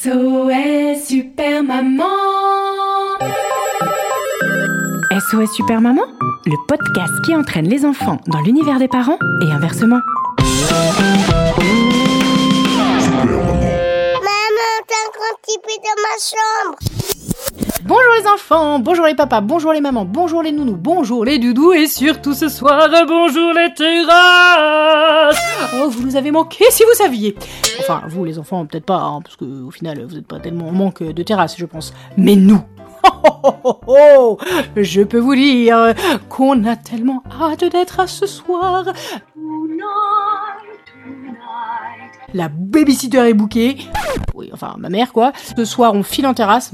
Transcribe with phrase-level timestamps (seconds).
[0.00, 2.04] SOS Super Maman
[5.10, 6.04] SOS Super Maman,
[6.46, 9.98] le podcast qui entraîne les enfants dans l'univers des parents et inversement.
[10.38, 10.68] Maman,
[14.86, 16.78] t'as un grand petit peu dans ma chambre.
[17.82, 21.72] Bonjour les enfants, bonjour les papas, bonjour les mamans, bonjour les nounous, bonjour les doudous
[21.72, 25.27] et surtout ce soir, bonjour les terrasses
[26.08, 27.34] vous avez manqué si vous saviez
[27.80, 30.68] Enfin, vous les enfants, peut-être pas, hein, parce que au final, vous n'êtes pas tellement
[30.68, 31.92] en manque de terrasses, je pense.
[32.16, 32.62] Mais nous
[34.76, 35.94] Je peux vous dire
[36.30, 38.84] qu'on a tellement hâte d'être à ce soir.
[42.32, 43.76] La babysitter est bookée.
[44.34, 45.32] Oui, enfin, ma mère, quoi.
[45.56, 46.72] Ce soir, on file en terrasse.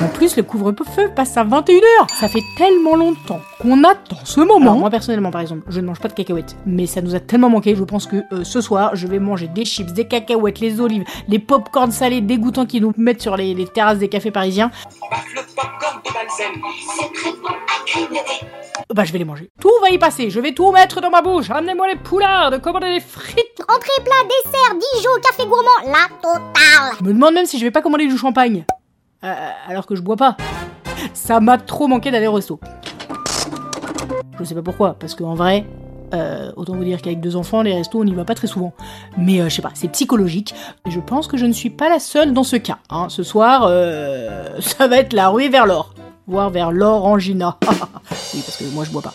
[0.00, 1.82] En plus, le couvre-feu passe à 21h.
[2.20, 4.76] Ça fait tellement longtemps qu'on attend ce moment.
[4.76, 6.56] moi, personnellement, par exemple, je ne mange pas de cacahuètes.
[6.66, 7.74] Mais ça nous a tellement manqué.
[7.74, 11.04] Je pense que euh, ce soir, je vais manger des chips, des cacahuètes, les olives,
[11.26, 14.70] les pop-corn salés dégoûtants qui nous mettent sur les, les terrasses des cafés parisiens.
[15.34, 16.62] le popcorn de Balzen.
[16.96, 18.20] Secrètement incriminé.
[18.94, 19.50] Bah, je vais les manger.
[19.60, 20.30] Tout va y passer.
[20.30, 21.50] Je vais tout mettre dans ma bouche.
[21.50, 23.62] Amenez-moi les poulards, commandez des frites.
[23.62, 26.96] Entrée, plat, dessert, Dijon, café gourmand, la totale.
[27.00, 28.64] Je me demande même si je vais pas commander du champagne.
[29.24, 30.36] Euh, alors que je bois pas.
[31.12, 32.60] Ça m'a trop manqué d'aller au resto.
[34.38, 35.64] Je sais pas pourquoi, parce qu'en vrai,
[36.14, 38.72] euh, autant vous dire qu'avec deux enfants, les restos, on n'y va pas très souvent.
[39.16, 40.54] Mais euh, je sais pas, c'est psychologique.
[40.86, 42.78] Et je pense que je ne suis pas la seule dans ce cas.
[42.90, 43.08] hein.
[43.08, 45.92] Ce soir, euh, ça va être la ruée vers l'or.
[46.26, 47.56] Voire vers l'orangina.
[48.34, 49.14] oui, parce que moi je bois pas.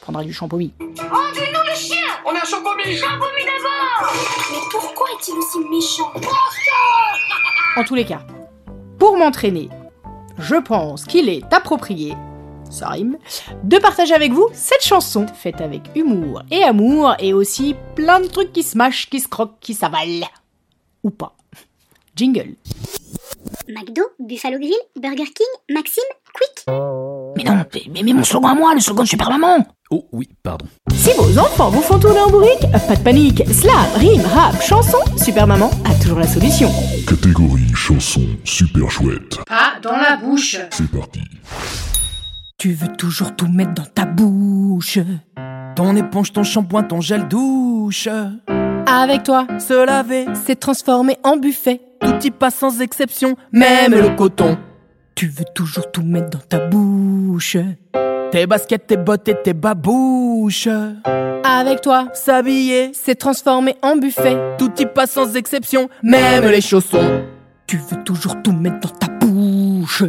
[0.00, 0.72] On prendra du champomis.
[0.80, 2.82] On a un champomis.
[2.84, 6.10] Mais pourquoi est-il aussi méchant?
[7.76, 8.20] En tous les cas,
[8.98, 9.68] pour m'entraîner,
[10.38, 12.14] je pense qu'il est approprié,
[12.70, 13.16] ça rime,
[13.64, 18.26] de partager avec vous cette chanson, faite avec humour et amour, et aussi plein de
[18.26, 20.26] trucs qui se mâchent, qui se croquent, qui s'avalent.
[21.04, 21.36] Ou pas.
[22.16, 22.56] Jingle.
[23.68, 26.02] McDo, Buffalo Grill, Burger King, Maxime,
[26.34, 26.64] Quick.
[27.36, 27.64] Mais non,
[27.94, 30.66] mais, mais mon slogan à moi, le slogan de Super Maman Oh oui, pardon.
[30.92, 34.98] Si vos enfants vous font tourner en bourrique, pas de panique, slam, rime, rap, chanson,
[35.16, 36.70] Super Maman a toujours la solution.
[37.08, 39.38] Catégorie chanson super chouette.
[39.46, 40.58] Pas dans la bouche.
[40.70, 41.22] C'est parti.
[42.58, 44.98] Tu veux toujours tout mettre dans ta bouche.
[45.74, 48.08] Ton éponge, ton shampoing, ton gel douche.
[48.86, 51.80] Avec toi, Se laver, c'est transformé en buffet.
[52.02, 54.58] tout y passe sans exception, même le coton.
[55.14, 57.56] Tu veux toujours tout mettre dans ta bouche.
[58.32, 60.68] Tes baskets, tes bottes et tes babouches.
[61.50, 64.36] Avec toi, S'habiller, c'est transformé en buffet.
[64.58, 67.22] tout y passe sans exception, même les chaussons.
[67.66, 70.02] Tu veux toujours tout mettre dans ta bouche.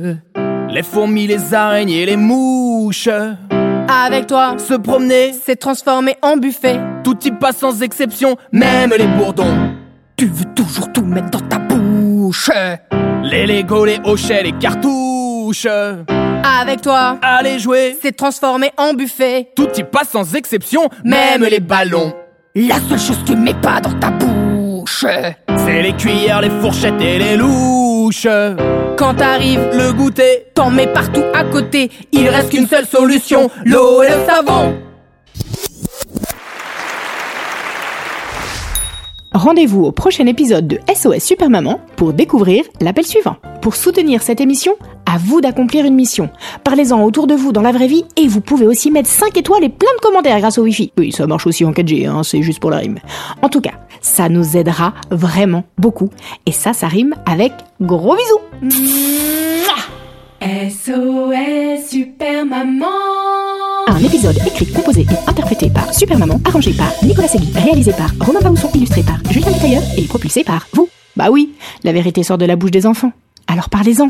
[0.70, 3.08] Les fourmis, les araignées, les mouches.
[3.88, 6.78] Avec toi, Se promener, c'est transformé en buffet.
[7.06, 9.74] tout y passe sans exception, même les bourdons.
[10.18, 12.52] Tu veux toujours tout mettre dans ta bouche.
[13.24, 15.68] Les Legos, les hochets, les cartouches.
[16.44, 19.50] Avec toi, Allez jouer, c'est transformé en buffet.
[19.56, 22.14] tout y passe sans exception, même les ballons.
[22.56, 25.06] La seule chose que tu mets pas dans ta bouche.
[25.58, 28.28] C'est les cuillères, les fourchettes et les louches.
[28.98, 31.90] Quand t'arrives, Le goûter, t'en mets partout à côté.
[32.12, 34.76] il reste qu'une seule solution, l'eau et le savon.
[39.34, 43.36] Rendez-vous au prochain épisode de SOS Super Maman pour découvrir l'appel suivant.
[43.62, 44.74] Pour soutenir cette émission,
[45.06, 46.32] à vous d'accomplir une mission.
[46.64, 49.64] Parlez-en autour de vous dans la vraie vie et vous pouvez aussi mettre 5 étoiles
[49.64, 50.94] et plein de commentaires grâce au Wi-Fi.
[50.98, 52.98] Oui, ça marche aussi en 4G, hein, c'est juste pour la rime.
[53.44, 56.10] En tout cas, ça nous aidera vraiment beaucoup.
[56.48, 58.40] Et ça, ça rime avec gros bisous.
[60.42, 63.09] SOS Super Maman
[63.90, 68.12] Un épisode écrit, composé et interprété par Super Maman, arrangé par Nicolas Segui, réalisé par
[68.20, 70.88] Romain Baousson, illustré par Julien Tailleur et propulsé par vous.
[71.16, 73.12] Bah oui, la vérité sort de la bouche des enfants.
[73.48, 74.10] Alors parlez-en.